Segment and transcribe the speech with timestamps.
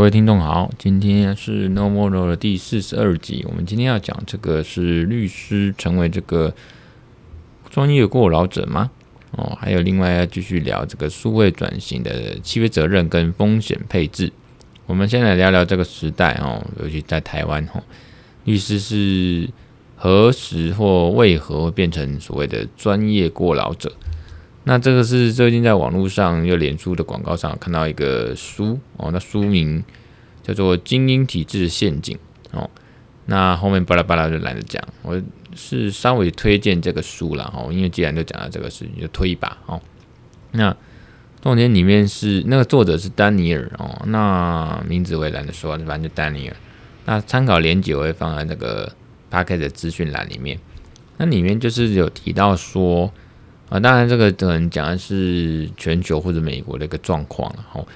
[0.00, 3.44] 各位听众好，今天是 No More 的第四十二集。
[3.46, 6.54] 我们今天要讲这个是律师成为这个
[7.68, 8.90] 专业过劳者吗？
[9.32, 14.32] 哦，还有另外要继续聊这个数位转型的契约责任跟风险配置。
[14.86, 17.82] 我们先来聊聊这个时代哦，尤其在台湾哦，
[18.44, 19.50] 律师是
[19.96, 23.92] 何时或为何变成所谓的专业过劳者？
[24.70, 29.82] 那这个是最近在网络上又脸书的广告上看到一个书哦，那书名
[30.44, 32.16] 叫做《精英体制陷阱》
[32.56, 32.70] 哦。
[33.26, 35.20] 那后面巴拉巴拉就懒得讲，我
[35.56, 39.82] 是稍微推荐这个书了哦，因为既然都讲到这个事情，就推一把哦。
[40.52, 40.76] 那
[41.42, 46.54] 重点里面是那个作者是丹尼尔哦，那名字我也懒得说，反正就丹尼尔。
[47.06, 48.92] 那参考连结我会放在那个
[49.32, 50.60] Podcast 的资讯栏里面。
[51.16, 53.12] 那里面就是有提到说。
[53.70, 57.64] 啊，当然，这个可能讲的是全球或者美国的一个状况了。
[57.70, 57.86] 吼，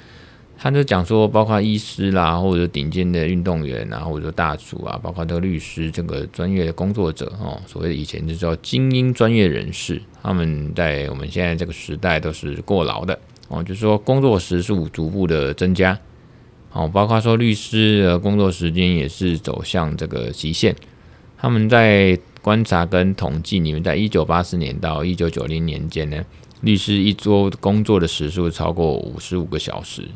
[0.56, 15.98] 他就讲说，包括医师啦，或者顶尖的运动员啊，或者说大厨啊，包括这个律师这个专业的工作者，哦，所谓以前就叫精英专业人士，他们在我们现在这个时代都是过劳的，哦，就是说工作时数逐步的增加，
[16.72, 20.76] 哦，包括说律师的工作时间也是走向这个极限，
[21.36, 22.16] 他们在。
[22.44, 26.22] 观察跟统计，你们在一九八四年到一九九零年间呢，
[26.60, 30.06] 律师一周工作的时数超过五十五个小时，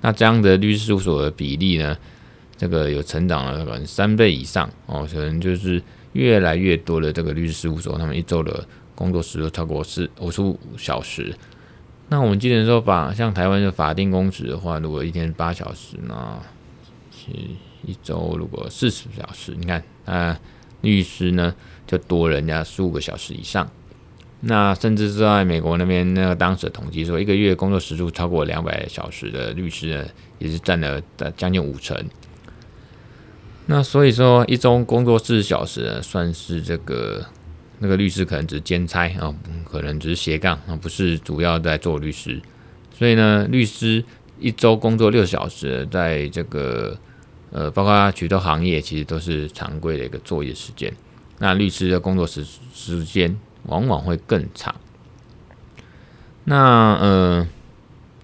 [0.00, 1.96] 那这样的律师事务所的比例呢，
[2.56, 5.80] 这个有成长了可能三倍以上哦，可能就是
[6.14, 8.66] 越来越多的这个律师事务所，他们一周的
[8.96, 11.32] 工作时数超过四五十五小时。
[12.08, 16.40] 那我们记得说法，像台湾的法定工时的话，如果一天八小时，那
[17.86, 20.36] 一周如果四十小时，你看啊。
[20.82, 21.54] 律师呢，
[21.86, 23.68] 就多人家十五个小时以上。
[24.44, 30.04] 那甚至是在美国那边，那个当时的统计说，一个月工作时数超过两百小时的律师呢，
[30.40, 31.00] 也是占了
[31.36, 31.96] 将近五成。
[33.66, 37.24] 那所以说，一周工作四十小时，算是这个
[37.78, 39.32] 那个律师可能只是兼差啊，
[39.64, 42.42] 可能只是斜杠啊，不是主要在做律师。
[42.92, 44.04] 所以呢，律师
[44.40, 46.98] 一周工作六小时，在这个。
[47.54, 50.90] 呃，包括许多行业其实都是常规的一个作业时间，
[51.38, 52.42] 那律师的工作时
[52.72, 54.74] 时间往往会更长。
[56.44, 57.46] 那呃，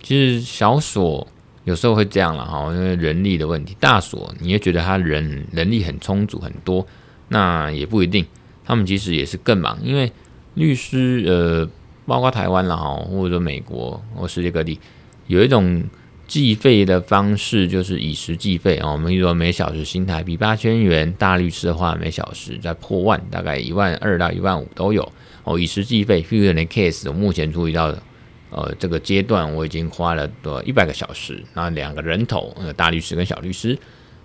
[0.03, 1.29] 其实小所
[1.65, 3.77] 有时候会这样了哈，因为人力的问题。
[3.79, 6.87] 大所你也觉得他人人力很充足很多，
[7.29, 8.25] 那也不一定，
[8.65, 10.11] 他们其实也是更忙，因为
[10.55, 11.69] 律师呃，
[12.07, 14.81] 包括台湾了哈，或者说美国或世界各地
[15.27, 15.85] 有一种。
[16.29, 25.11] 计费的方式就是以时计费啊，我们比如说每小时新台币八千元，大律师的话每小时在破万，大概一万二到一万五都有
[25.45, 25.59] 哦。
[25.59, 28.03] 以时计费，譬如的 case，我目前注意到的，
[28.51, 33.79] 呃，这个阶段我已经花了多一百个小时，那两个人头，呃，大律师跟小律师，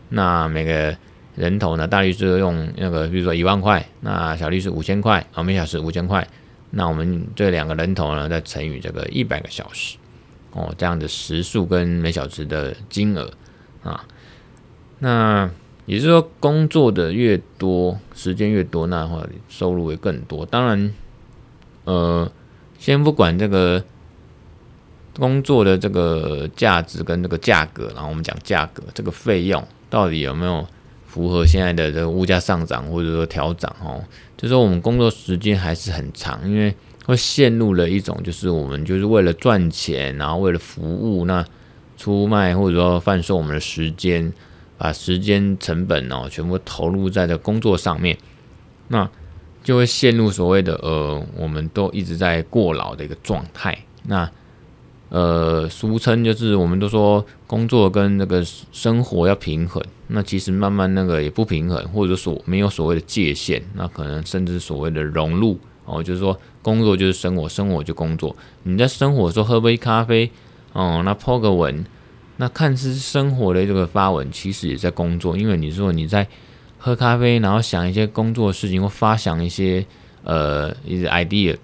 [0.10, 0.94] 那每个
[1.38, 6.28] 人头呢，大律师用那个比如说一万块，那小律师五千块啊，每小时五千块，
[6.72, 9.96] 那我们这两个人头呢，再乘以这个一百个小时。
[10.54, 13.32] 哦，这样的时数跟每小时的金额
[13.84, 14.06] 啊，
[15.00, 15.50] 那
[15.88, 20.46] 也就是说，工作的越多，时间越多，那话收入会更多。
[20.46, 20.94] 当然，
[21.86, 22.32] 呃，
[22.78, 23.84] 先不管这个
[25.18, 30.66] 工作的这个价值跟这个价格，然后我们讲价格，这个费用到底有没有
[31.08, 33.76] 符合现在的这个物价上涨或者说调涨？
[33.84, 34.04] 哦，
[34.38, 36.76] 就是说我们工作时间还是很长，因为。
[37.06, 41.46] 会陷入了一种，就是我们就是为了赚钱，然后为了服务，那
[41.98, 44.32] 出卖或者说贩售我们的时间，
[44.78, 48.18] 把时间成本哦全部投入在这工作上面，
[48.88, 49.10] 那
[49.64, 53.78] 就会陷入所谓的呃，我们都一直在过劳的一个状态。
[54.06, 54.30] 那
[55.10, 65.60] 呃，俗称就是我们都说工作跟那个生活要平衡，那其实慢慢那个也不平衡，或者说没有所谓的界限，那可能甚至所谓的融入。
[65.86, 68.34] 哦，就是说，工作就是生活，生活就工作。
[68.64, 70.32] 你在生活的时候喝杯咖啡，
[70.72, 71.86] 哦，那 po 个文，
[72.38, 75.36] 那看似生活的这个发文，其实也在工作。
[75.36, 76.26] 因为你说你在
[76.78, 79.86] 喝咖啡，然后想一些工作的事情，或发想一些
[80.24, 81.58] 呃一些 idea，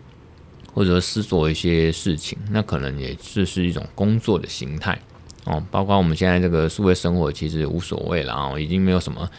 [0.74, 5.00] 或者思索一些事情，那可能也是是一种工作的形态。
[5.46, 9.30] 哦，包括我们现在这个数位生活，其实无所谓了啊，已经没有什么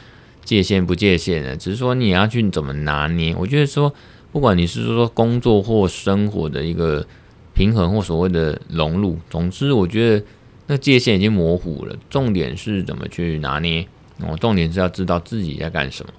[0.43, 3.35] 界限不界限了，只是说你要去怎么拿捏。
[3.37, 3.95] 我觉得说。
[4.33, 7.07] 不管你是说工作或生活的一个
[7.53, 10.25] 平衡或所谓的融入，总之我觉得
[10.67, 11.97] 那界限已经模糊了。
[12.09, 13.87] 重点是怎么去拿捏
[14.21, 16.13] 哦，重点是要知道自己在干什么。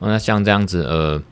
[0.00, 1.22] 那像这样子，呃，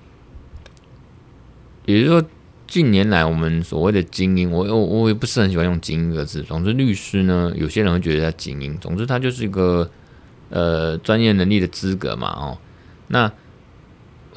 [1.87, 2.25] 也就是说，
[2.67, 6.43] 近年来我们所谓的精英，我我我也不是很喜欢用精英这个字。
[6.43, 8.77] 总之，律师呢，有些人会觉得他精英。
[8.79, 9.91] 总之，他就是一个
[10.50, 12.59] 呃专业能力的资格嘛，哦，
[13.06, 13.33] 那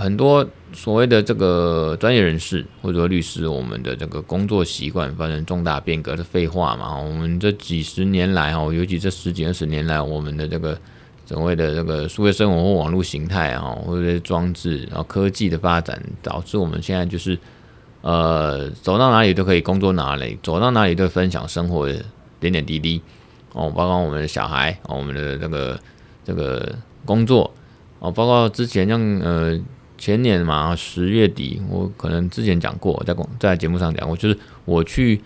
[0.02, 6.98] 很多所谓的这个专业人士或者说律师，我们的这个工作习惯发生重大变革的废话嘛。
[6.98, 10.78] 我们这几十年来哦，尤其这十几二十年来，我们的这个
[11.26, 17.38] 所谓的这个数位生活或网络形态啊，或者装置，然后科技的发展，导致我们现在就是。
[18.04, 22.04] 呃，走到哪里都可以工作哪里，走到哪里都分享生活的
[22.40, 23.00] 点点滴滴
[23.54, 25.80] 哦，包括我们的小孩，哦、我们的这个
[26.26, 26.76] 这个
[27.06, 27.54] 工作
[28.00, 29.56] 哦，包括之前像呃
[30.02, 35.22] 前年嘛十月底，我可能之前讲过，在在节目上讲过，就是我去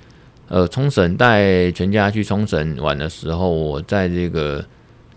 [0.49, 4.65] 呃冲绳带全家去冲绳玩的时候，我在这个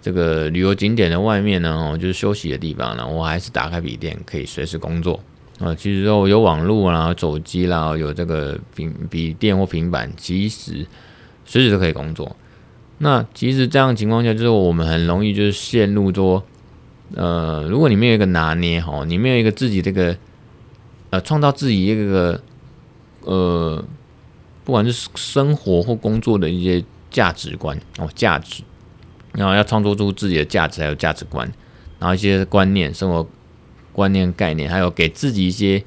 [0.00, 5.18] 这个旅游景点的外面呢，哦，就是休息的地方呢，我还是打开笔电可以随时工作。
[5.58, 10.86] 啊，其实说有网络啦，手机啦，有这个平笔电或平板，其实
[11.44, 12.36] 随时都可以工作。
[12.98, 16.44] 那其实这样情况下，就是我们很容易就是陷入说，
[17.14, 20.16] 呃，如果你没有一个拿捏哈，你没有一个自己这个
[21.10, 22.40] 呃创造自己一个
[23.22, 23.84] 呃，
[24.64, 28.62] 不管是生活或工作的一些价值观哦，价值，
[29.32, 31.50] 然后要创作出自己的价值还有价值观，
[31.98, 33.26] 然后一些观念生活。
[33.90, 35.82] 观念概念，还有给自己一些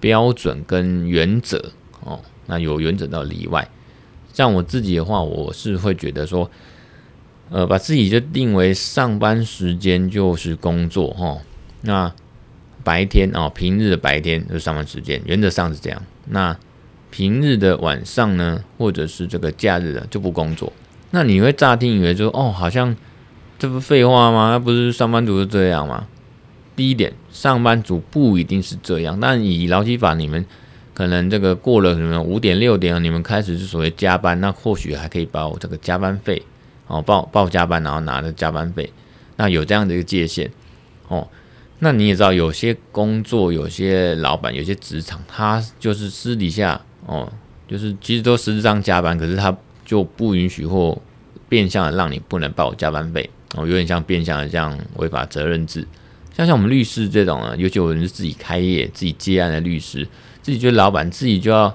[0.00, 1.70] 标准跟原则
[2.00, 2.18] 哦。
[2.46, 3.70] 那有原则到例外。
[4.32, 6.50] 像我自己的话，我是会觉得说，
[7.52, 11.40] 呃，把自己就定为上班时间就是工作哈、哦。
[11.82, 12.10] 那
[12.82, 16.02] 白天哦，平日的白天就是上班时间，原则上是这样。
[16.28, 16.56] 那
[17.10, 20.72] 平日的晚上呢，或者是这个假日的就不工作。
[21.10, 22.96] 那你会乍听以为说，哦，好像
[23.58, 24.48] 这不废话吗？
[24.50, 26.06] 那不是上班族是这样吗？
[26.74, 30.46] 第一点，上班族不一定是这样，但以劳基法，你们
[30.94, 36.42] 可能这个过了什么五点六点，你们开始是所谓加班，那或许还可以报这个加班费
[36.92, 38.92] 哦，报报加班，然后拿着加班费，
[39.36, 40.50] 那有这样的一个界限
[41.08, 41.26] 哦。
[41.78, 47.32] 那你也知道，有些工作，有些老板，有些职场，他就是私底下哦，
[47.66, 49.56] 就是其实都实质上加班，可是他
[49.86, 51.00] 就不允许或
[51.48, 55.88] 变相的让你不能报加班费哦，有点像变相的这样违法责任制。
[56.36, 60.06] 像像我们律师这种啊，尤其我们是自己开业、自己接案的律师，
[60.42, 61.74] 自己觉得老板自己就要，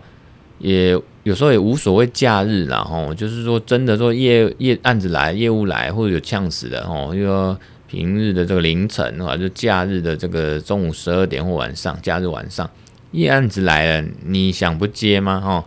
[0.60, 0.96] 也
[1.27, 12.69] 有时候也无所谓假日啦吼，就是说真的说业业案子来、业务来，或者有呛死的吼，就说平日的这个凌晨或者就假日的这个中午十二点或晚上，假日晚上
[13.12, 15.41] 业案子来了，你想不接吗？
[15.41, 15.65] 吼，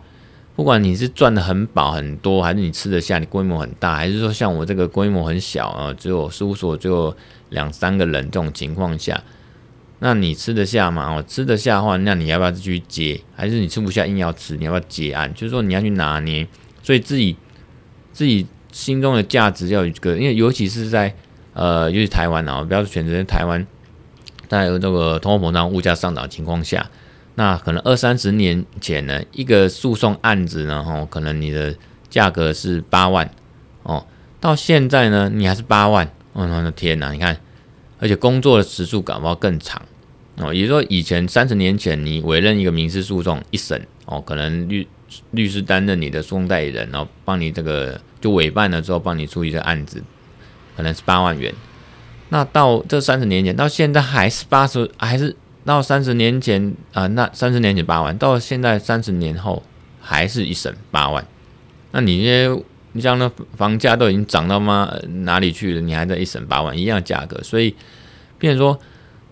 [0.55, 7.15] 不管你是赚的很饱很多，还是你吃得下，你规模很大，还是说像我这个规模很小啊，只有事务所只有。
[7.51, 9.21] 两三个人这种情况下，
[10.03, 11.15] 那你吃得下吗？
[11.15, 13.21] 哦，吃得下话，那你要不要继续接？
[13.35, 14.57] 还是你吃不下硬要吃？
[14.57, 15.33] 你要不要结案？
[15.33, 16.47] 就是说你要去拿捏，
[16.81, 17.37] 所以自己
[18.11, 21.15] 自己心中的价值要有一个，因为尤其是在
[21.53, 23.65] 呃，尤其台湾啊，不要选择台湾，
[24.47, 26.89] 在有这个通货膨胀、物价上涨情况下，
[27.35, 31.75] 那可能二三十年前呢，一个诉讼案子呢，哦，可能你的
[32.09, 33.29] 价格是八万
[33.83, 34.05] 哦，
[34.39, 36.11] 到现在呢，你还是八万。
[36.33, 37.11] 哦，我的天哪！
[37.11, 37.37] 你看，
[37.99, 39.81] 而且工作的时数搞不好更长
[40.37, 40.53] 哦。
[40.53, 44.87] 也就是说，以前三十年前，你委任一个民事诉讼一审哦，可能律
[45.31, 50.03] 律师担任你的诉讼代理人，然后帮你这个就委办了之后，帮你处理这个案子，
[50.75, 51.53] 可能是八万元。
[52.29, 55.35] 那到这三十年前，到现在还是八十，还是
[55.65, 59.63] 到三十年前啊、那三十年前八万，到现在三十年后
[59.99, 61.25] 还是一审八万。
[61.91, 62.63] 那你这。
[62.93, 65.79] 你像那房价都已经涨到吗哪里去了？
[65.79, 67.73] 你还在一审八万一样价格，所以，
[68.37, 68.77] 变成说，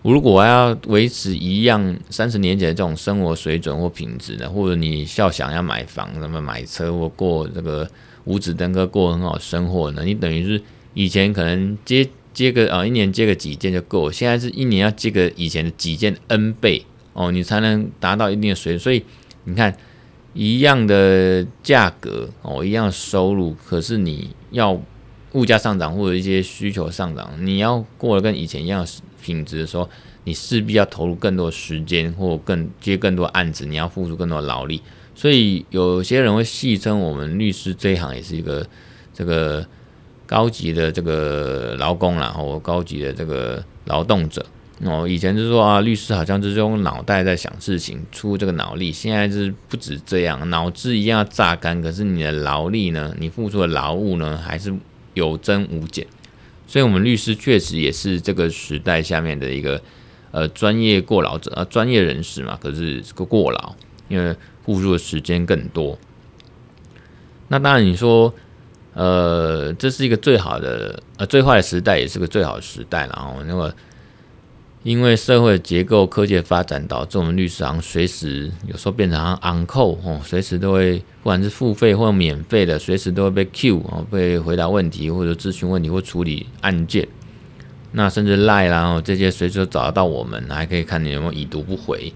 [0.02, 7.88] 如果要维持一样三十年前的这种生活水准或品质呢，或者你笑想要买房、什么买车或过这个
[8.24, 10.02] 五子登科过很好生活呢？
[10.04, 10.62] 你等于是
[10.94, 18.78] 以前可能接接个啊一年接个几件就够，现在是一年要接个以前的几件 N 倍哦，你才能达到一定的水准。
[18.80, 19.02] 所以
[19.44, 19.76] 你看。
[20.32, 24.80] 一样的价格哦，一样的收入，可是你要
[25.32, 28.86] 物价上涨或者一些需求上涨，你要过得跟以前一样
[29.22, 29.88] 品质的时候，
[30.24, 34.80] 你势必要投入更多时间或更接更多案子，你要付出更多的劳力。
[35.14, 38.66] 所以有些人会戏称我们律师这一行也是一个
[39.12, 39.66] 这个
[40.26, 44.44] 高级的这个劳工啦，或高级的这个劳动者。
[44.82, 48.90] 哦，以前就说啊，律师好像就是用脑袋在想事情，出这个脑力。
[48.90, 54.74] 现在是不止这样，脑子一样要榨干，可是你的劳力呢，你付出的劳务呢，还是
[55.12, 56.06] 有增无减。
[56.70, 59.82] 所以，我们律师确实也是这个时代下面的一个
[60.30, 62.56] 呃专业过劳者啊，专业人士嘛。
[62.62, 63.74] 可是这个过劳
[64.06, 65.98] 因为付出的时间更多。
[67.48, 68.32] 那当然，你说，
[68.94, 73.00] 呃，这是一个最好的，呃，最坏的时代，也是个最好的时代。
[73.08, 73.74] 然后，那么
[74.82, 87.06] 因为社会结构、科技的发展，导致我们律师行随时有时候变成 on call 哦，随时都会，不管是付费或免费的，随时都会被 Q 哦，被回答问题或者咨询问题或处理案件。
[87.92, 92.12] 那甚至赖啦，然后这些随时都找得到我们，还可以看你有没有已读不回。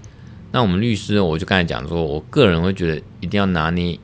[0.51, 3.99] 那我们律师，我就刚才讲说，我个人会觉得一定要拿捏。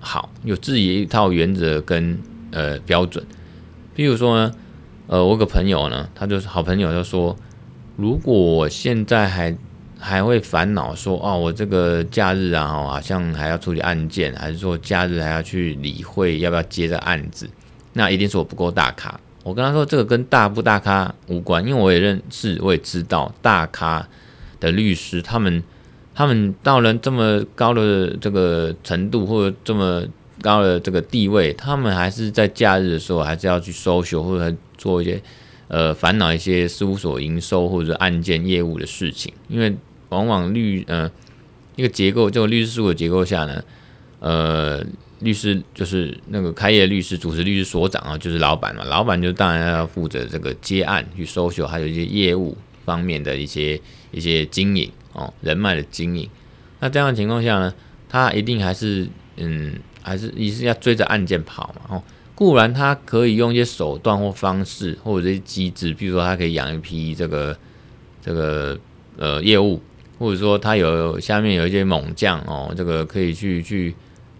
[0.00, 2.18] 好，有自己一套原则跟
[2.50, 3.24] 呃标准。
[3.94, 4.52] 譬如说呢，
[5.06, 7.36] 呃，我有个朋友呢，他就是好朋友，就说，
[7.96, 9.56] 如果我现在还
[9.98, 17.48] 还会烦恼说，哦，我这个假日啊，好像还要处理案件，还是说假日还要去理会要不要接这案子，
[17.92, 19.18] 那一定是我不够大咖。
[19.42, 24.08] 我跟他说，这个跟大不大咖无关，因为我也认识，我也知道大咖
[24.60, 25.62] 的律师他们。
[26.14, 30.04] 他们到了这么高的这个程度，或者这么
[30.42, 35.18] 高的这个地位，他们还是在假日的时候，还是要去搜寻或者做一些
[35.72, 39.32] 呃烦恼一些事务所营收或者案件业务的事情。
[39.48, 39.74] 因为
[40.10, 41.10] 往往律呃
[41.76, 43.64] 一个结构，这个律师事务的结构下呢，
[44.20, 44.84] 呃
[45.20, 54.90] 律师就是那个开业律师、主持律师所长啊，就是老板嘛，老板就当然要负责这个接案去 social，还有一些业务方面的一些一些经营。
[55.14, 56.26] 哦，人脉的经营，
[56.80, 57.74] 那这样的情况下呢，
[58.08, 61.94] 他一定还是嗯，还是一是要追着案件跑嘛。
[61.94, 62.02] 哦，
[62.42, 67.56] 固然他可以用一些手段或方式，或者这些机制，比如说他可以养一批这个
[68.20, 68.76] 这个
[69.16, 69.80] 呃业务，
[70.18, 73.94] 或者说他有下面有一些猛将哦，这个可以去去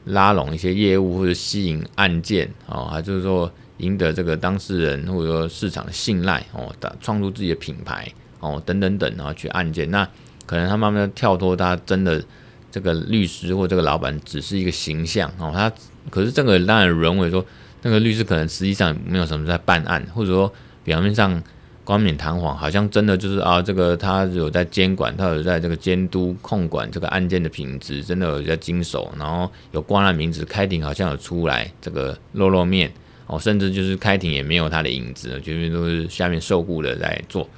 [0.07, 10.09] 拉拢一些业务或者吸引案件哦，还就是说赢得这个当事人或者说市场的信赖哦，打创出自己的品牌哦，等等等，然后去案件那。
[10.45, 12.23] 可能他慢慢的跳脱，他真的
[12.69, 15.73] 这个律师或这个老板只是一个形象哦，他
[16.11, 17.43] 可是这个当然认为说，
[17.83, 20.53] 那个律师可能实际上没有什么在办案，或者说
[20.85, 21.43] 表面上
[21.85, 32.93] 冠冕堂皇，好像真的就是啊，这个他有在监管，他有在这个监督控管这个案件的品质，真的有在经手，然后有挂了名字，开庭好像有出来这个露露面
[33.27, 37.49] 哦，甚至就是开庭也没有他的影子，绝对都是下面受雇的在做。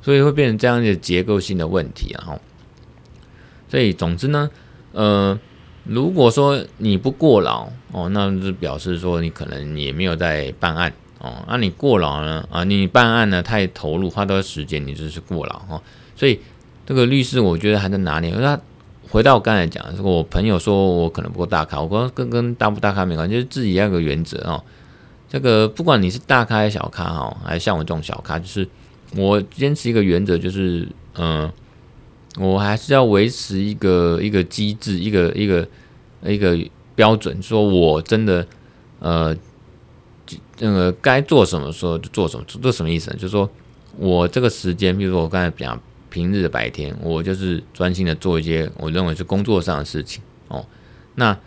[0.00, 2.38] 所以会变成这样的结构性的问题，然后，
[3.70, 4.50] 所以总之呢，
[4.92, 5.40] 呃，
[5.84, 11.44] 如果说你不过劳哦，那就表示说你可能也没有在办案哦。
[11.48, 15.82] 那你过劳呢啊，你办案呢太投入，花多时间，你就是过劳哦。
[16.16, 16.40] 所以
[16.86, 18.30] 这个律师，我觉得还在哪里？
[18.30, 18.58] 那
[19.10, 24.62] 回到我刚才讲，我朋友说我可能不够大咖，我说跟跟大不大咖没关系，就是自己要有个原则哦。
[25.28, 28.68] 这个不管你是大咖还是小咖哦，还是像我这种小咖，就是。
[29.16, 31.48] 我坚持一个原则，就是，嗯，
[32.38, 35.66] 我还是要维持一个一个机制，一个一个
[36.22, 36.58] 一个
[36.94, 38.46] 标准，说我真的，
[38.98, 39.36] 呃，
[40.58, 43.16] 那个该做什么时候就做什么，这什么意思呢？
[43.16, 43.48] 就是说
[43.96, 50.64] 我这个时间，比如说我刚才讲平日的白天，我就是专心的做一些我认为是工作上的事情哦。
[51.14, 51.38] 那，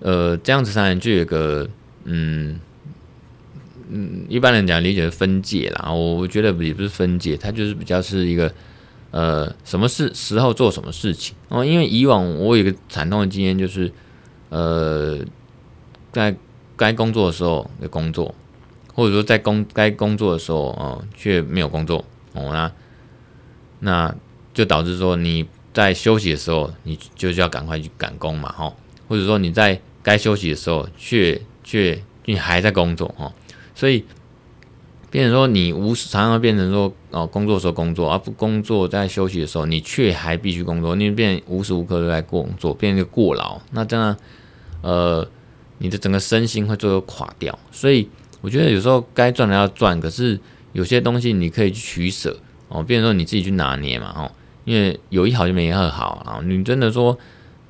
[0.00, 1.68] 呃，这样子上就有个，
[2.04, 2.58] 嗯。
[3.94, 8.50] 嗯，一般人讲理解是分界啦，我觉得也不是分界，它就是比较是一个，
[9.12, 11.64] 呃，什么事时候做什么事情哦。
[11.64, 13.92] 因为以往我有一个惨痛的经验，就是，
[14.48, 15.20] 呃，
[16.10, 16.34] 在
[16.76, 18.34] 该工作的时候有工作，
[18.94, 22.72] 或者说在工该工作的时候哦，却没有工作哦，那
[23.78, 24.14] 那
[24.52, 28.74] 就导致说你在休息的时候，你就是要赶快去赶工嘛，哈，
[29.08, 33.32] 或者说你在该休息的时候，却却你还在工作，哈。
[33.74, 34.04] 所以，
[35.12, 44.16] 变成说你无时常常变成说哦，工作的时候工作，而不工作在休息的时候，你却还必须工作，你变无时无刻都在工作，变成一个过劳，那这样，
[44.80, 45.28] 呃，
[45.76, 47.56] 你的整个身心会最后垮掉。
[47.70, 48.08] 所以，
[48.40, 50.40] 我觉得有时候该赚的要赚，可是
[50.72, 52.34] 有些东西你可以去取舍
[52.68, 54.32] 哦，变成说你自己去拿捏嘛，哦，
[54.64, 57.18] 因为有一好就没二好啊，你真的说。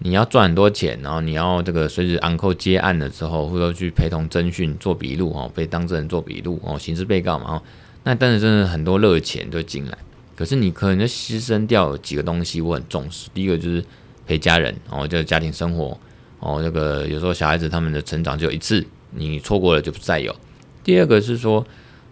[0.04, 7.62] 你要赚很多钱，然后你要这个随时 uncle 接案的时候，或者去陪同侦讯做笔录哦，被当事人做笔录哦，刑事被告嘛哦，
[8.02, 9.96] 那但是真的很多热钱就进来，
[10.34, 13.28] 可是你可能就牺牲掉几个东西，我很重视。
[13.32, 13.84] 第一个就是
[14.26, 15.96] 陪家人哦，就是家庭生活
[16.40, 20.34] 哦，这个有时候小孩子他们的成长就一次，你错过了就不再有。
[20.82, 21.64] 第二个是说，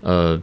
[0.02, 0.40] 呃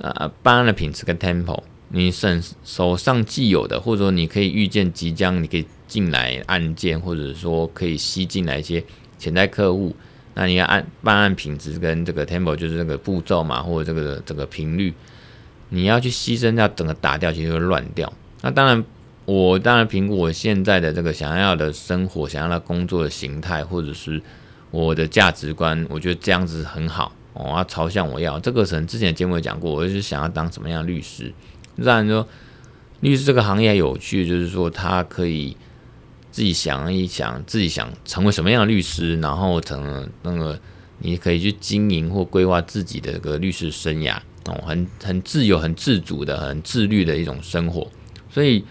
[0.00, 2.28] 啊，办案的品质跟 tempo，你手
[2.62, 5.66] 手上既有的，或者说你可以预见即将你可以。
[5.86, 8.82] 进来案件，或者说可以吸进来一些
[9.18, 9.94] 潜在客户，
[10.34, 14.92] 那你要按办案品质跟这个 tempo 就是这个步骤嘛，或者这个这个频率，
[15.68, 18.12] 你要去牺牲掉整个打掉，其实会乱掉。
[18.42, 18.84] 那当然
[19.24, 24.20] 我当然评估我现在的这个想要的生活、想要的工作的形态，或者是
[24.70, 27.12] 我的价值观，我觉得这样子很好。
[27.32, 31.32] 我要朝向我要这个，可能之前节目有讲过，我就是想要当什么样的律师。
[31.84, 32.24] 当然说，
[33.00, 35.56] 律师这个行业有趣，就是说他可以
[36.34, 40.58] 自己想一想，自己想成为什么样的律师，然后成那个
[40.98, 47.88] 你可以去经营或规划自己的一个律师生涯哦，很很自由、很自主的、很自律的一种生活。
[48.28, 48.64] 所以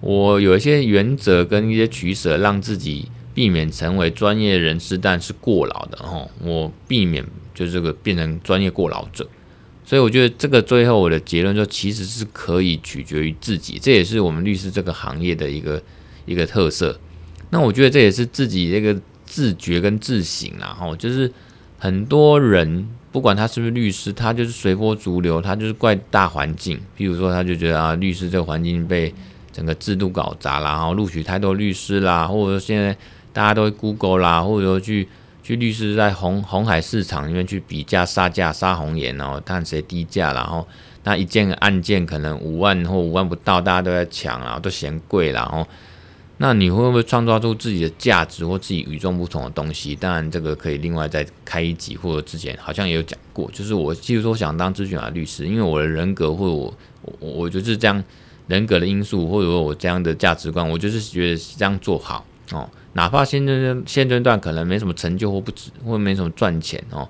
[0.00, 7.24] 我有一些原则跟一些取舍，让自己避免成为专业人士，但是过劳的哦，我避免。
[7.54, 9.24] 就这个变成专业过劳者，
[9.84, 15.80] 所以我觉得这个最后我的结论就其实是可以取决于自己，这也是我们律师这个行业的一个
[16.26, 16.98] 一个特色。
[17.54, 21.30] 那我觉得这也是自己这个自觉跟自省啦，哈，就是
[21.78, 26.76] 很多人不管他是不是律师，他就是随波逐流，他就是怪大环境。
[26.98, 29.14] 譬如说，他就觉得啊，律师这个环境被
[29.52, 32.96] 整个制度搞砸了，然后录取太多律师啦，或者说现在
[33.32, 35.06] 大家都会 Google 啦，或者说去。
[35.46, 40.66] 去律师在红红海市场里面去比价杀价杀红眼，然后看谁低价，然后
[41.02, 45.68] 那一件案件可能五万或五万不到，大家都在抢，然后都嫌贵，然后
[46.38, 49.94] 那你会不会创造出自己的价值或自己与众不同的东西？
[49.94, 56.74] 当然这个可以另外再开一集，或者之前好像也有讲过，就是我譬如说想当咨询啊律师，因为我的人格或者我
[57.20, 58.02] 我我就是这样
[58.48, 62.68] 人格的因素，或者说我这样的价值观，我就是觉得这样做好哦。
[62.94, 67.08] 哪怕现阶段现阶段可能没什么成就或不值或没什么赚钱哦，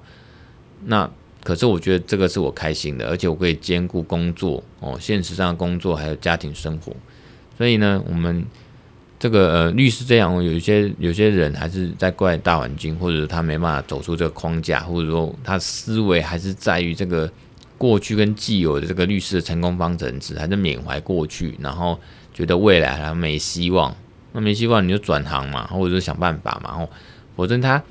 [0.84, 1.10] 那
[1.42, 6.94] 可是我觉得这个是我开心的，而且我可以兼顾工作哦，现实上的工作还有家庭生活，
[7.58, 8.44] 所以呢，我们
[9.24, 17.32] 这个呃律师这样，有一些有些人还是在怪大环境，或者他没办法走出这个框架，或者说他思维还是在于这个
[17.78, 21.98] 过去跟既有的这个律师的成功方程式，还是缅怀过去，然后
[22.34, 23.96] 觉得未来还没希望。
[24.32, 26.86] 那没希望你就转行嘛，或者是想办法嘛，
[27.34, 27.82] 否则他，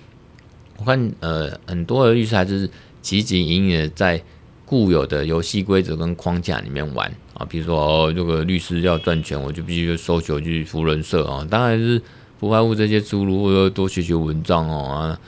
[0.77, 2.67] 我看呃很多的律师还是
[3.01, 4.21] 汲汲营营的在
[4.65, 12.01] 固有的游戏规则跟框架里面玩啊，比如说哦这个律师要赚钱，我就必须收求去扶轮社啊，当然是
[12.39, 15.19] 不外乎这些诸如或者多学学文章哦啊，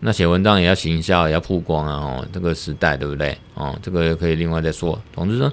[0.00, 3.78] 那写文章也要行销也要曝光啊，这个时代对不对哦？
[3.82, 5.00] 这个可以另外再说。
[5.12, 5.52] 总之呢，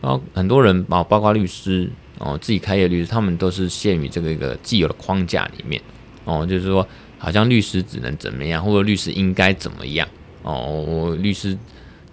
[0.00, 1.90] 啊很多人啊包括律师。
[2.18, 5.78] 哦，自己开业律师，他们都是陷于这个一个既有的框架里面。
[6.24, 10.08] 哦，就是说，好像律师只能怎么样，或者律师应该怎么样。
[10.40, 11.54] 哦，律师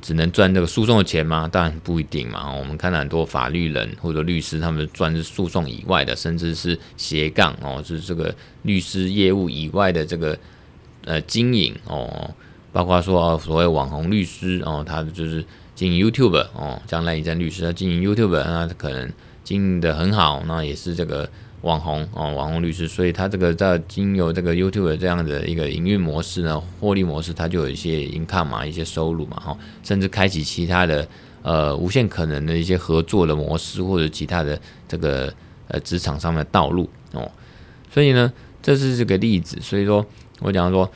[0.03, 1.49] 只能赚这个诉讼的钱吗？
[1.51, 2.53] 当然不一定嘛。
[2.53, 10.37] 我们看到很多法律人或者律师，他们赚是诉讼以外的，甚至是斜杠哦，是这个律师业务以外的这个
[11.05, 12.29] 呃经营哦，
[12.71, 19.11] 包括说所谓网红律师哦，他就是经营 YouTube 哦，将来一站律师他经营 YouTube，那可能。
[19.43, 21.29] 经营的很好，那也是这个
[21.63, 31.07] 网红哦，网红律师，所以他这个在经由这个 YouTube 这样的一个营运模式呢，获利模式，他就有一些 income 嘛，一些收入嘛，哈，甚至开启其他的
[31.41, 35.33] 呃无限可能的一些合作的模式，或者其他的这个
[35.67, 37.31] 呃职场上面的道路哦，
[37.91, 40.05] 所以呢，这是这个例子，所以说
[40.39, 40.89] 我讲说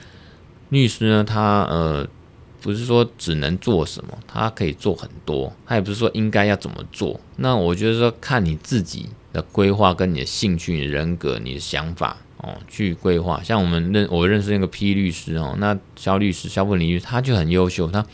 [0.70, 2.08] 律师呢，他呃。
[2.60, 7.18] 不是说只能做什么，他可以做很多，他也不是说应该要怎么做。
[7.38, 13.40] 那我觉得说看你自己的规划，跟你的兴趣、你人格、你的想法哦，去规划。
[13.44, 18.06] 像我们认我认识那个 P 律师哦，那肖律师肖富林律师他就很优秀，他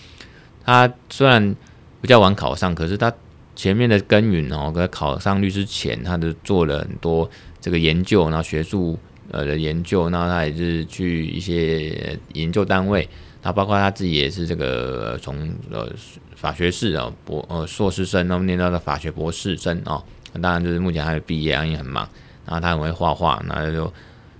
[0.66, 1.56] 他虽然
[2.02, 3.14] 比较晚考上，可是他
[3.56, 7.30] 前面的耕耘哦，跟考上律师前，他都做了很多
[7.62, 9.00] 这个研究，然后学术
[9.32, 13.08] 呃的研究，那他也是去一些研究单位。
[13.42, 15.92] 他包括他自己也是这个从呃
[16.34, 20.02] 法学士啊博呃硕士生，那么念到了法学博士生哦，
[20.42, 22.08] 当然就是目前还没毕业，因为很忙。
[22.46, 23.92] 然后他很会画画，那就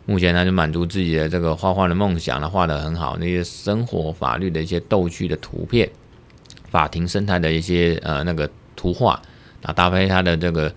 [0.06, 5.90] 目前他就满足自己的这个画画的梦想，他画得很好，那些生活法律的一些逗趣的图片，
[6.70, 9.22] 法庭生态的一些呃那个图画，
[9.62, 10.74] 那搭配他的这个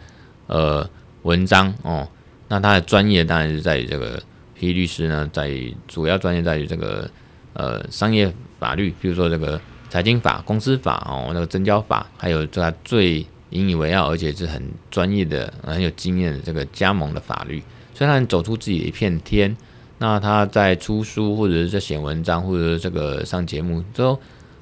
[0.46, 0.88] 呃
[1.22, 2.08] 文章哦，
[2.48, 4.22] 那他的专业当然是在于这个
[4.54, 7.10] 批律师呢，在于主要专业在于这个。
[7.58, 17.62] 呃，商业法律，比如说这个财经法、公司法哦，那个证交法，还有这最引以为傲，而且是很专业的、很有经验的这个加盟的法律。
[17.94, 19.56] 虽然走出自己的一片天，
[19.98, 24.18] 那他在出书或者是在写文章，或者是这个上节目，都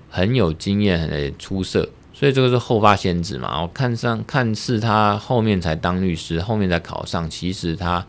[0.09, 1.89] 很有经验、很出色。
[2.13, 3.63] 所以这个是后发先至嘛。
[3.63, 8.07] 我看上看似他后面才当律师，后面才考上，其实他。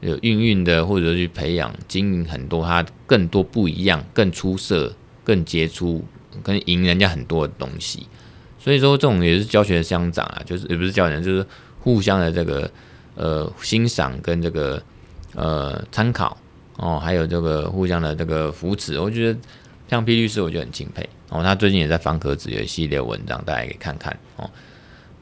[0.00, 6.04] 有运运的，或者去培养、经营很多，他更多不一样、更出色、更杰出、
[6.42, 8.08] 跟赢人家很多的东西。
[8.62, 11.44] 所以说，这种也是教学相长啊，就是也不是教学，就是
[11.80, 12.70] 互相的这个
[13.16, 14.80] 呃欣赏跟这个
[15.34, 16.36] 呃参考
[16.76, 19.38] 哦，还有这个互相的这个扶持，我觉得
[19.88, 21.42] 像 P 律师，我就很敬佩哦。
[21.42, 24.48] 他最近也在方壳子有一系列文章，大家可以看看哦。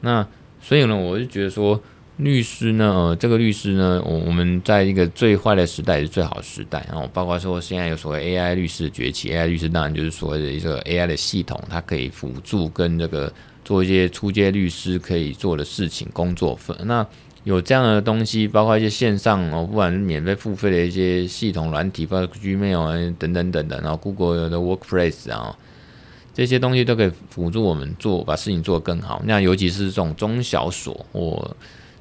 [0.01, 0.27] 那
[0.61, 1.81] 所以呢，我就觉得说。
[2.21, 13.31] 律师呢，呃，这个律师呢，我我们在一个最坏的时代也是最好的时代，然后包括说现在有所谓 AI 律师的崛起，AI 律师当然就是所谓的一个 AI 的系统，它可以辅助跟这个
[13.65, 16.77] 做一些初阶律师可以做的事情、工作分。
[16.83, 17.05] 那
[17.43, 25.57] 有这样的东西，包括一些线上哦，不管是免费付费的一些系统软体，包括 Gmail 等等等等，然后 Google 的 Workplace 啊，
[26.35, 29.23] 这些东西都可以辅助我们做把事情做得更好。
[29.25, 31.55] 那尤其是这种中小所或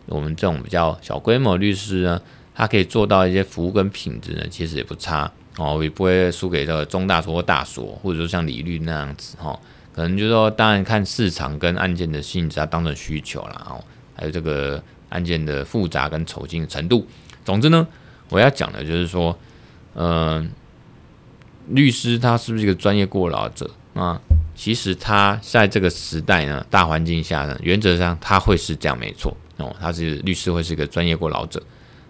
[0.06, 2.20] 我们这种比较小规模律师呢，
[2.54, 9.60] 他可以做到一些服务跟品质呢，其实也不差哦，也不会输给这个中大所或大所，或者说像李律那样子哈、哦。
[9.92, 13.66] 可能就是说，当然看市场跟案件的性质，它当成需求啦。
[13.68, 13.84] 哦，
[14.14, 17.06] 还有这个案件的复杂跟丑尽程度。
[17.44, 17.86] 总之呢，
[18.28, 19.36] 我要讲的就是说，
[19.94, 20.50] 嗯、
[21.68, 24.20] 律师他是不是一个专业过劳者啊？
[24.54, 29.36] 其实他在这个时代呢，大环境下呢，原则上他会是这样，没错。
[29.60, 31.62] 哦，他是律师会是一个专业过劳者，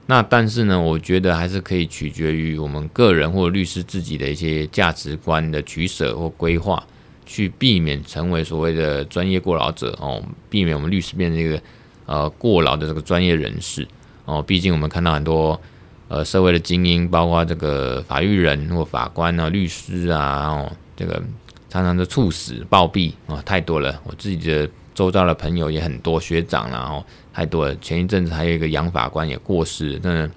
[0.06, 6.82] 那但是呢，我觉得还是可以取决于我们个人或律师自己的一些价值观的取舍或规划，
[7.26, 11.60] 去避免成为所谓的专业过劳者哦，避免我们律师变成一个
[12.06, 13.86] 呃过劳的这个专业人士
[14.24, 14.42] 哦。
[14.42, 15.60] 毕竟我们看到很多
[16.08, 21.22] 呃社会的精英，包括这个法律人或法官啊、律师啊，哦，这个
[21.68, 24.00] 常常的猝死暴毙啊，太多了。
[24.04, 27.05] 我自己的周遭的朋友也很多，学长然后。
[27.33, 30.29] 太多了，前一阵子还有一个杨法官也过世，真的，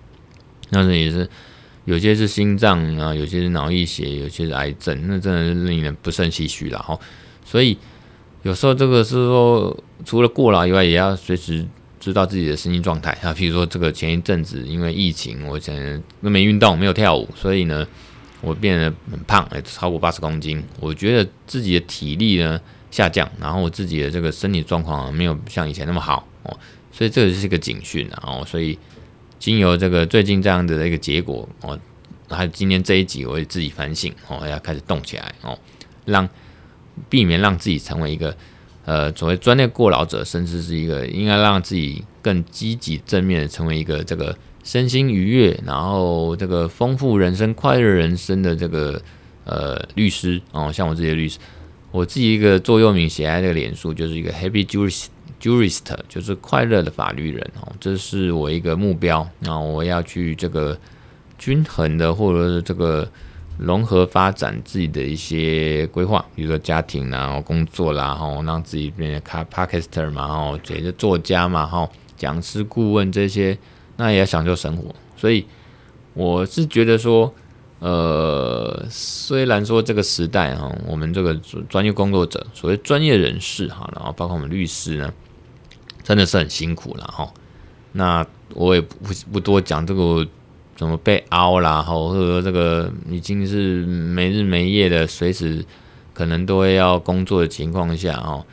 [0.70, 1.28] 那是也是
[1.86, 6.98] 有些是心脏啊，有些是脑溢血，有些是癌症，那真的是令人不胜唏嘘了哈。
[7.44, 7.76] 所以
[8.44, 11.66] 有时候这个是说，除了过劳以外，也要随时
[12.00, 13.34] 知道自己的身心状态啊。
[13.34, 17.86] 譬如说，这个前一阵子因为疫情，我前都没运动，没有跳舞，所以呢，
[18.40, 20.64] 我变得很胖，超过八十公斤。
[20.80, 22.62] 我觉得自己的体力呢
[22.94, 26.56] 下降，然后我自己的这个身体状况没有像以前那么好哦。
[26.92, 28.78] 所以这个是一个警讯啊，哦，所以
[29.40, 31.78] 经由这个最近这样的一个结果哦，
[32.30, 35.58] 还有今天这一集，我也自己反省哦，要开始动起来哦，
[36.06, 36.30] 让
[37.10, 38.38] 避免让自己成为一个
[38.86, 49.02] 呃所谓专业过劳者，甚至是一个应该让自己更积极正面的成为一个这个身心愉悦，然后这个丰富人生、快乐人生的这个
[49.46, 51.40] 呃律师哦，像我自己的律师，
[51.94, 55.06] 我自己一个座右铭写在这个脸书，就是一个 Happy Jurist。
[55.40, 59.28] Jurist 就是快乐的法律人哦，这是我一个目标。
[59.40, 60.76] 那我要去这个
[61.38, 63.06] 均衡的，或者是这个
[63.58, 73.58] 融合发展自己的一些规划，比如说家庭啦、工作啦，然后让自己变成 Podcaster 嘛，然后这些作家嘛，哈，讲师顾问这些，
[73.98, 74.96] 那也要享受生活。
[75.18, 75.46] 所以
[76.14, 77.34] 我是觉得说，
[77.84, 81.34] 呃，虽然说这个时代哈，我们这个
[81.70, 85.14] 专业工作者，所谓专业人士哈，然后包括我们律师呢。
[86.06, 87.34] 真的是很辛苦了哈，
[87.94, 90.28] 那我也不不多讲这个
[90.76, 95.64] 怎么被凹啦哈，或者说这个已经是没日没夜的，随时
[96.14, 98.46] 可能都会要工作的情况下哦，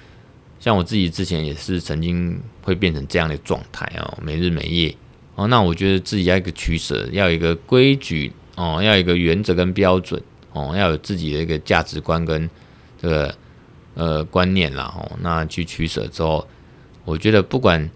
[0.60, 4.94] 像我自己之前也是曾经会变成这样的状态哦，没日没夜
[5.34, 12.48] 哦，那我觉得自己要一个取舍，要一个规矩哦，要有一个原则跟标准哦，要有自己的一个价值观跟
[13.00, 13.34] 这个
[13.94, 16.46] 呃观念啦哦，那去取舍之后。
[17.06, 17.90] 我觉得不管，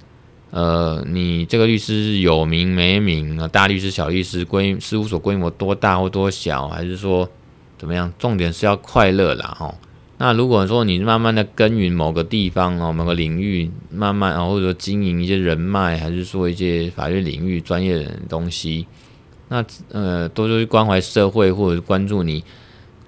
[0.50, 7.29] 呃，你这个律师有名没名啊，大律师、小律师，规事务所规模多大或多小，还是说
[7.77, 8.11] 怎么样？
[8.18, 9.74] 重点是要快乐啦，哦。
[10.16, 18.87] 那如果说你慢慢的耕耘某个地方哦，某个领域，慢慢啊，或者说经营一些人脉，还是说一些法律领域专业的东西，
[19.55, 22.43] 那呃，多多去关怀社会，或者关注你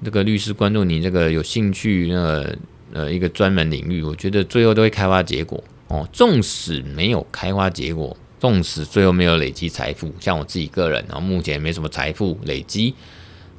[0.04, 2.56] 这个律师，关注你这个有兴趣那个
[2.92, 5.61] 呃一个专门领域，我觉得最后都会开花结果。
[5.88, 12.94] 哦，纵使没有开花结果，纵使最后没有累积财富，像我自己个人，然后目前没什么财富累积，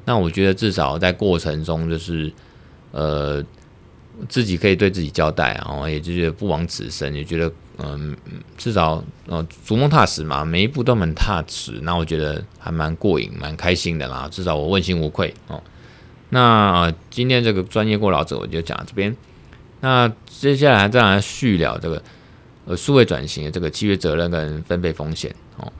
[0.06, 2.32] 那我觉得至少在过程中，就是
[2.92, 3.44] 呃
[4.30, 8.16] 自己可以对自己交代，然后也就觉得不枉此生，也觉得嗯、
[8.56, 15.62] 至少呃逐梦踏实嘛，每一步都蛮踏实，那我觉得还蛮过瘾，蛮开心的啦，至少我问心无愧哦。
[16.30, 19.16] 那、今天这个专业过劳者，我就讲到这边，
[19.80, 22.02] 那接下来再来续聊这个。
[22.70, 25.72] 呃，数位转型的这个契约责任跟分配风险哦。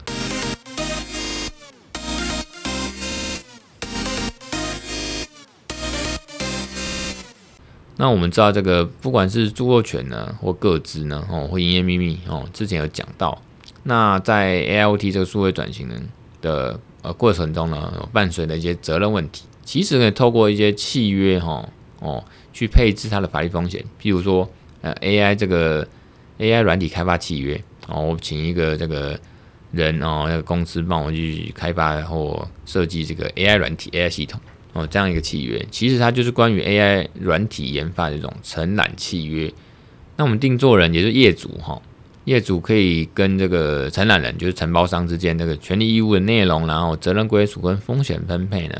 [8.00, 13.42] 那我们知道，这个不管是著作权呢，或个资呢，哦，或营业秘密哦，之前有讲到，
[13.82, 15.88] 那在 AIoT 这个数位转型
[16.40, 24.48] 的呃过程中呢，伴随的一些责任问题，其实可以透过一些契约哈哦去配置它的法律风险，譬如说
[24.80, 25.84] 呃 AI 这个
[26.38, 29.18] AI 软体开发契约哦，我请一个这个
[29.72, 34.40] 人哦那个公司帮我去开发或设计这个 AI 软体 AI 系统。
[34.72, 39.52] 哦这样一个契约，其实它就是关于 AI 软体研发的这种承揽契约。
[40.16, 41.80] 那我们定做人也是业主哈。
[42.24, 48.74] 业主可以跟这个承揽人，就是承包商之间这个权利义务的内容，然后责任归属跟风险分配呢，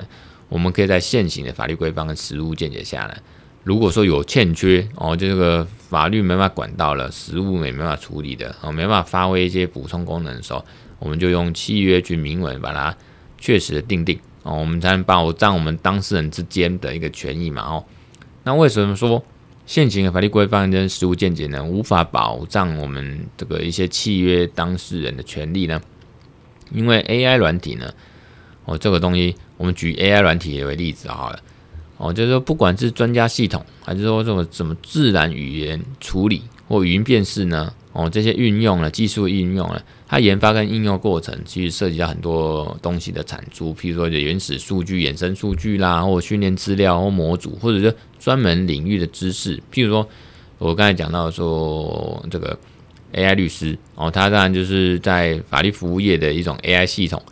[0.50, 3.22] 我们可以在现行的法律规范跟实务见解下来，
[3.64, 10.62] 如果说有欠缺哦，就这个法律没办法管到了，实务也没办法处理的哦，没办法发挥一些补充功能的时候，
[10.98, 12.94] 我们就用契约去明文把它
[13.38, 14.18] 确实的定定
[14.48, 17.84] 哦，我们才能保障我们当事人之间的一个权益嘛哦。
[18.44, 19.22] 那为什么说？
[19.66, 25.78] 现行的法律规范跟实务见解呢，无法保障我们这个一些契约当事人的权利呢？
[26.72, 27.92] 因为 AI 软体呢，
[28.64, 31.38] 哦，这个东西，我们举 AI 软体为例子好了，
[31.98, 37.70] 哦，就是说，不管是专家系统，还是说这种什么自然语言处理或语音辨识呢？
[37.92, 50.08] 哦，这些运用了技术应用了，它研发跟应用过程其实涉及到很多东西的产出，譬如说原始数据、衍生数据啦，或训练资料或模组，或者是专门领域的知识，譬如说
[50.56, 52.58] 我刚才讲到说这个
[53.12, 57.22] AI 律师哦，它当然就是在法律服务业的一种 AI 系统。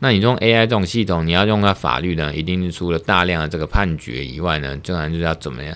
[0.00, 5.74] 那你用 AI 这种系统，你要用它法律呢，一定是除了大量的这个判决以外呢，当然就是要怎么样？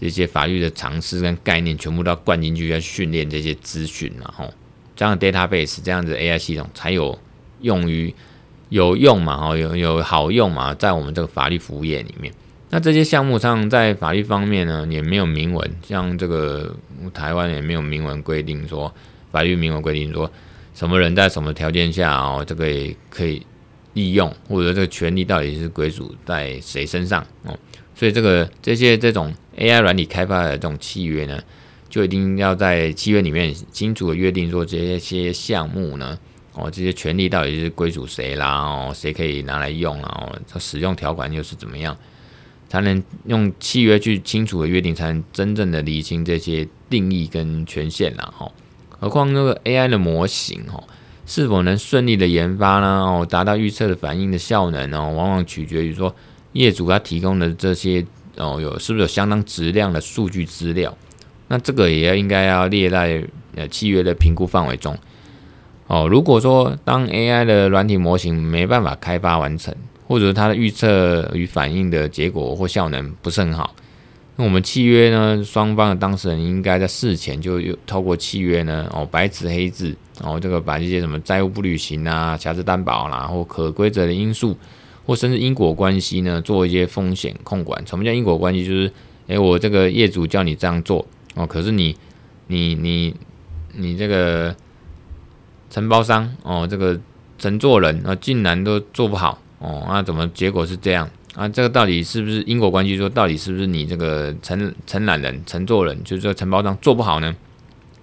[0.00, 4.50] 这些法律的常识跟概念全部都要灌进去，要训练这些资讯，然后
[5.00, 7.18] 这样的 database 这样子 AI 系统才有
[7.62, 8.14] 用于
[8.68, 12.30] 有用嘛，哦，有有好用嘛，在我们这个法律服务业里面。
[12.68, 16.76] 那这些项目上在法律方面呢，也没有明文，像这个
[17.14, 18.92] 台湾也没有明文规定说，
[19.32, 20.30] 法律明文规定说
[20.74, 22.66] 什么人在什么条件下哦，这个
[23.08, 23.40] 可以
[23.94, 27.58] 利用，或者这个权利到底是归属在谁身上哦。
[27.94, 31.42] 所以这个这些这种 AI 软体开发的这种契约呢，
[31.90, 36.18] 就一定要在契约里面清楚的约定说，这些项目呢，
[36.54, 41.94] 哦，这些权利到底是归属谁啦，哦，谁可以拿来用啊，哦，使用条款又是怎么样，
[42.68, 48.50] 才能用契约去清楚的约定，才能真正的理清这些定义跟权限啦，哈。
[48.98, 50.84] 何况那个 AI 的模型，哦，
[51.26, 52.86] 是否能顺利的研发呢？
[52.86, 56.14] 哦，达到预测的反应的效能哦，往往取决于说。
[56.52, 60.92] 业主他提供的这些哦，有是不是有相当质量的数据资料？
[61.50, 63.22] 那这个也要应该要列在
[63.56, 64.96] 呃契约的评估范围中
[65.88, 66.06] 哦。
[66.08, 69.74] 如果说当 AI 的软体模型没办法开发完成，
[70.06, 73.74] 或者它的预测与反应的结果或效能不是很好，
[74.36, 84.56] 那我们契约呢，双方的当事人应该在事前就有透过契约呢哦，白纸黑字哦，这个把这些什么债务不履行啊、瑕疵担保啦或可归责的因素。
[85.06, 87.84] 或甚至因果关系呢，做一些风险控管。
[87.84, 88.64] 什么叫因果关系？
[88.64, 88.92] 就是，
[89.26, 91.04] 诶、我这个业主叫你这样做
[91.40, 91.96] 哦，可是你、
[92.48, 93.14] 你、你、
[93.72, 94.54] 你这个
[95.70, 97.00] 承包商哦，这个
[97.38, 101.48] 承做人啊，竟然都做不好哦，那怎么结果是这样啊？
[101.48, 102.96] 这个到底是不是因果关系？
[102.96, 107.34] 说到底是不是你这个承承揽人、承做人，就是说承包商做不好呢？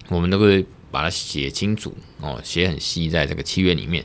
[0.10, 4.04] 我们都会把它写清楚哦，写很细，在这个契约里面。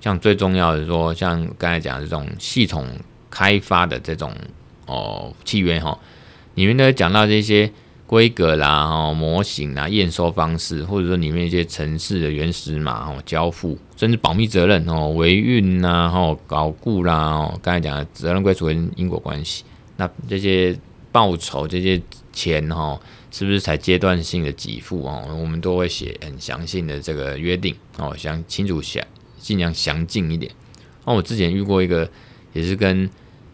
[0.00, 2.86] 像最重要的说，像刚才讲的这种系统
[3.30, 4.32] 开发的这种
[4.86, 5.98] 哦契约哈，
[6.54, 7.70] 里面都讲到这些
[8.08, 19.62] 规格啦、哦模型啦、验收方式，或者说里面一些城市的原始码哦交付，甚至保密责任哦维运呐、哦搞固啦哦，刚才讲的责任归属跟因果关系，
[19.98, 20.74] 那这些
[21.12, 22.00] 报酬这些
[22.32, 22.98] 钱哈，
[23.30, 25.22] 是不是才阶段性的给付哦？
[25.38, 29.04] 我们都会写很详细的这个约定哦，想清楚详。
[29.40, 30.50] 尽量详尽一点。
[31.06, 32.10] 那我之前遇过一个，
[32.52, 33.08] 也是跟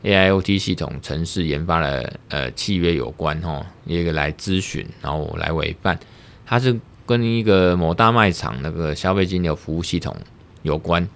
[0.04, 5.98] AIoT 系统程式研发的呃契约有关哈，一个来咨询，然后来委办。
[6.46, 10.14] 他是跟一个某大卖场那个消费金流服务系统
[10.62, 11.08] 有关。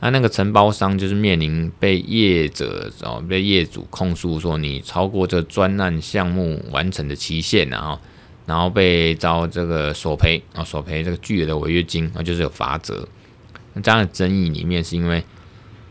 [0.00, 7.98] 那那个承包商就是面临被业者哦被业主控诉说你超过这专案项目完成的期限，然后
[8.46, 13.08] 然后被遭这个索赔啊索赔这个巨额的违约金啊，就是有罚则。
[13.74, 15.24] 那这样的争议里面，是因为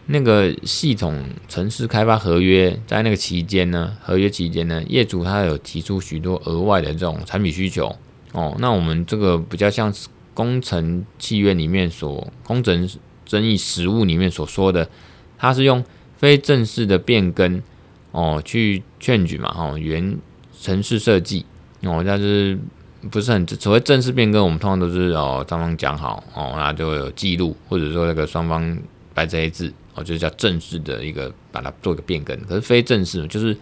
[0.08, 7.94] 那个系统城市开发合约在那个期间呢，合约期间呢，业主他有提出许多额外的这种产品需求
[8.32, 8.56] 哦。
[8.60, 9.94] 那我们这个比较像
[10.34, 12.90] 工程契约里面所工程
[13.26, 14.90] 争议实务里面所说的，
[15.38, 15.84] 他是用
[16.16, 17.62] 非正式的变更
[18.12, 20.18] 哦去劝举嘛，哦原
[20.58, 21.46] 城市设计
[21.82, 22.58] 哦，但是
[23.12, 28.78] 不是很所谓正式变更，我们通常都是哦双方讲好哦，那就有记录，或者说那个双方
[29.14, 32.40] 白纸黑字哦，就是叫正式的一个把它做一个变更。
[32.46, 33.54] 可是非正式就是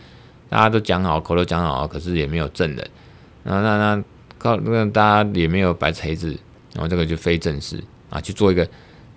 [0.50, 2.90] 大家都讲好，口头讲好，可是也没有证人，
[3.44, 4.04] 那那那
[4.38, 6.38] 靠那大家也没有白纸黑字，
[6.74, 8.68] 然后这个就非正式啊，去做一个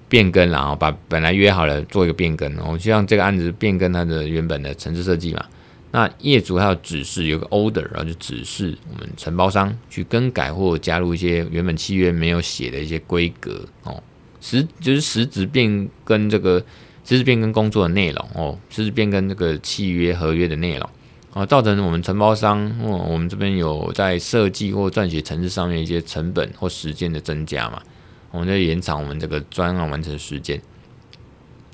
[0.08, 5.44] 变更，然后把本来约好了做一个变更，我希望这个案子变更它的原本的城市设计嘛。
[5.90, 14.02] 那业主还有指示，有个 order，然后就指示我们承包商去更改或加入一些原本契约没有写的一些规格哦，
[14.40, 16.62] 实就是实质变更这个
[17.08, 20.86] 实质变更工作的内容哦，实质变更这个契约合约的内容
[21.32, 27.82] 啊，造成我们承包商哦，我们这边有在设计或撰写程式上面一些成本或时间的增加嘛，
[28.30, 30.60] 我们在延长我们这个专案完成时间。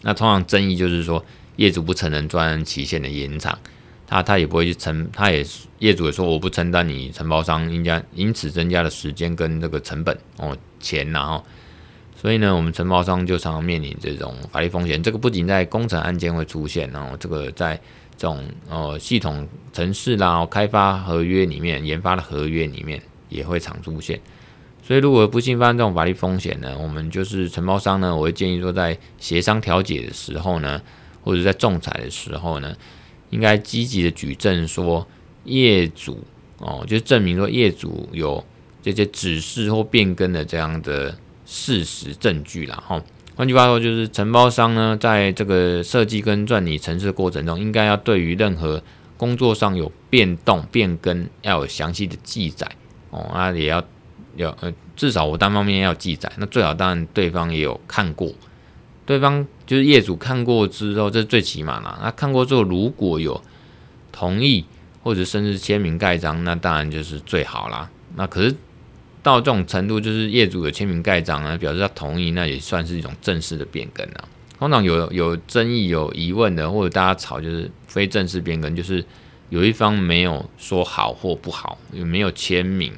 [0.03, 1.25] 那通常争议就是说，
[1.57, 3.59] 业主不承认专案期限的延长。
[4.07, 5.45] 他他也不会去承，他也
[5.79, 11.43] 业主也说我不承担你承包商应该因此增加的时间跟这个成本哦钱然后，
[12.25, 15.03] 所以呢，我们承包商就常常面临这种法律风险。
[15.03, 17.79] 这个不仅在工程案件会出现，然后这个在
[18.17, 24.19] 这种呃系统程式啦、开发合约里面、研发的合约里面也会常出现。
[24.83, 30.81] 所以如果不幸发生这种法律风险呢，我们就是承包商呢，我会建议说在协商调解的时候呢，
[31.23, 32.75] 或者在仲裁的时候呢。
[33.31, 35.05] 应该积极的举证说
[35.43, 36.23] 业主
[36.59, 38.45] 哦，就证明说业主有
[38.81, 43.03] 这些指示或变更的这样的事实证据了哈。
[43.37, 48.83] 换句话说，就是承包商呢，在这个设计跟赚你程式过程中，应该要对于任何
[49.17, 52.71] 工作上有变动、变更，要有详细的记载
[53.11, 53.29] 哦。
[53.35, 53.83] 那也要
[54.37, 58.33] 要呃，至少我单方面要记载，那最好当然对方也有看过。
[59.05, 61.99] 对方就是业主看过之后，这是最起码啦。
[62.03, 63.43] 那看过之后，如果有
[64.13, 64.65] 同意
[65.03, 67.91] 或者甚至签名盖章，那当然就是最好啦。
[68.15, 68.55] 那可是
[69.25, 74.29] 到这种程度，就是业主有签名盖章啊，表示他同意，那也算是一种正式的变更了。
[74.59, 79.03] 通常有有争议、有疑问的，或者大家吵，就是非正式变更，就是
[79.49, 82.93] 有一方没有说好或不好，有没有签名，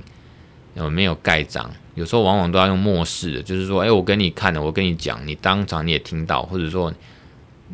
[0.74, 1.70] 有没有盖章。
[1.94, 6.92] 有时候往往都要用默示的，就是说，哎，我跟你看了，我跟你讲，你当场你也听到，或者说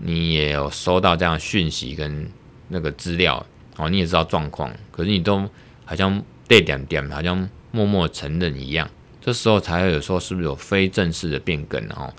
[0.01, 2.29] 你也有收到这样讯息跟
[2.69, 3.45] 那个资料，
[3.77, 5.49] 哦，你也知道状况，可是你都
[5.85, 8.89] 好像对点点，好像默默承认一样，
[9.21, 12.15] 这时候才会有说是不是有非正式的变更哦？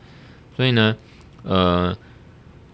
[0.57, 0.97] 所以呢，
[1.43, 1.95] 呃。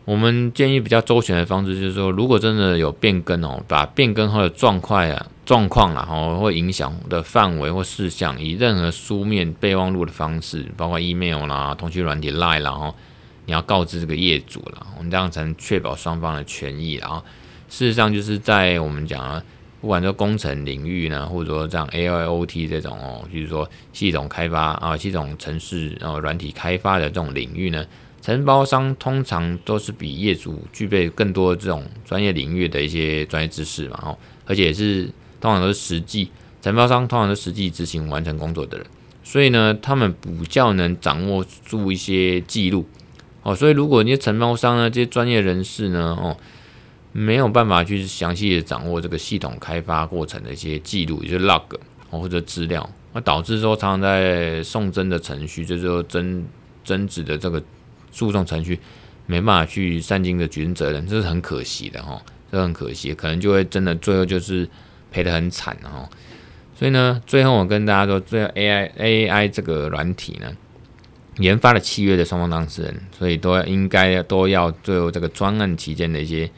[0.05, 12.95] 我们建议比较周全的方式，就是说，如果真的有变更哦，把变更后的状况啊、状况啊，哦，会影响的范围或事项，以任何书面备忘录的方式，包括 email 啦、通讯软体 line 啦，然后
[13.45, 16.93] 你要告知这个业主了，我们这样才能确保双方的权益。
[16.93, 17.23] 然后，
[17.69, 19.43] 事实上就是在我们讲啊，
[19.81, 27.85] 不管说工程领域呢，或者说像 AIoT 这种哦，比如说系统开发啊、系统程式然后软体开发的这种领域呢。
[28.21, 35.05] 承包商通常都是比业主具备更多这种专业领域的一些专业知识嘛，哦，而且是
[35.39, 36.29] 通常都是实际
[36.61, 38.85] 承包商通常都实际执行完成工作的人，
[39.23, 42.85] 所以呢，他们比较能掌握住一些记录，
[43.41, 46.35] 哦，所以如果那些承包商呢，这些专业人士呢，哦，
[47.11, 51.63] 没有办法去详细的掌握这个系统开发过程的一些记录，也就是 log
[52.09, 56.45] 或者资料，那导致说常常在送争的程序，就是说争
[56.83, 57.61] 争执的这个。
[58.11, 58.79] 诉讼程序
[59.27, 62.19] 没办法去善尽的举证责任，这是很可惜的哈，
[62.51, 64.67] 这很可惜，可能就会真的最后就是
[65.11, 66.09] 赔得很惨哈。
[66.75, 70.51] 所以呢，最后我跟大家说，最后 AI AI 这个软体呢，
[71.37, 76.49] 研发的契约的双方当事人，所以都要应该都要最后这个专案期间的一些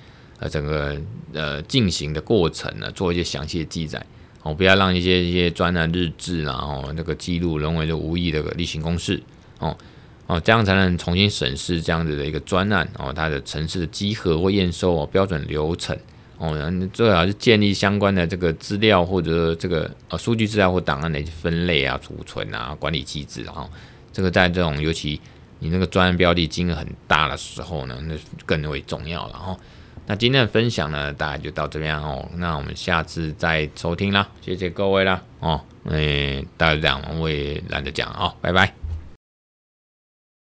[0.41, 0.99] 呃整个
[1.33, 4.05] 呃进行的过程呢，做一些详细的记载
[4.43, 9.21] 哦，不要让一些一些专案日志然后那个记录沦为就无意的例行公事
[9.59, 9.77] 哦。
[10.27, 15.97] 哦，这样才能重新审视这样子的一个专案哦，它的城市的稽核或验收哦，标准流程
[16.37, 23.69] 哦，然后最好是建立相关的这个资料或者这个呃数据资料或档案的一些分类啊、储存啊、管理机制，然后
[24.13, 25.19] 这个在这种尤其
[25.59, 28.15] 你那个专案标的金额很大的时候呢，那
[28.45, 29.59] 更为重要了哦。
[30.11, 38.80] 那今天的分享呢，大概就到这边哦，那我们下次再收听啦，谢谢各位啦哦，诶，大家这样，我也懒得讲哦，拜拜。